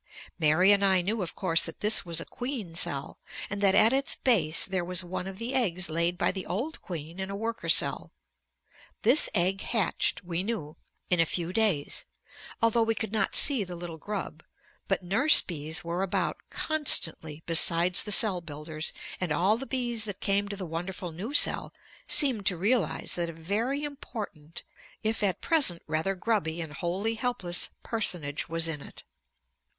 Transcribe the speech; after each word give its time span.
Mary 0.39 0.71
and 0.71 0.83
I 0.83 1.03
knew 1.03 1.21
of 1.21 1.35
course 1.35 1.63
that 1.65 1.81
this 1.81 2.03
was 2.03 2.19
a 2.19 2.25
queen 2.25 2.73
cell, 2.73 3.19
and 3.51 3.61
that 3.61 3.75
at 3.75 3.93
its 3.93 4.15
base 4.15 4.65
there 4.65 4.83
was 4.83 5.03
one 5.03 5.27
of 5.27 5.37
the 5.37 5.53
eggs 5.53 5.89
laid 5.89 6.17
by 6.17 6.31
the 6.31 6.43
old 6.47 6.81
queen 6.81 7.19
in 7.19 7.29
a 7.29 7.35
worker 7.35 7.69
cell. 7.69 8.11
This 9.03 9.29
egg 9.35 9.61
hatched, 9.61 10.23
we 10.23 10.41
knew, 10.41 10.75
in 11.11 11.19
a 11.19 11.25
few 11.27 11.53
days, 11.53 12.07
although 12.63 12.81
we 12.81 12.95
could 12.95 13.11
not 13.11 13.35
see 13.35 13.63
the 13.63 13.75
little 13.75 13.99
grub, 13.99 14.41
but 14.87 15.03
nurse 15.03 15.39
bees 15.43 15.83
were 15.83 16.01
about 16.01 16.37
constantly 16.49 17.43
besides 17.45 18.01
the 18.01 18.11
cell 18.11 18.41
builders, 18.41 18.93
and 19.19 19.31
all 19.31 19.55
the 19.55 19.67
bees 19.67 20.05
that 20.05 20.19
came 20.19 20.49
to 20.49 20.57
the 20.57 20.65
wonderful 20.65 21.11
new 21.11 21.31
cell 21.31 21.71
seemed 22.07 22.47
to 22.47 22.57
realize 22.57 23.13
that 23.13 23.29
a 23.29 23.33
very 23.33 23.83
important, 23.83 24.63
if 25.03 25.21
at 25.21 25.41
present 25.41 25.83
rather 25.85 26.15
grubby 26.15 26.59
and 26.59 26.73
wholly 26.73 27.13
helpless, 27.13 27.69
personage 27.83 28.49
was 28.49 28.67
in 28.67 28.81
it. 28.81 29.03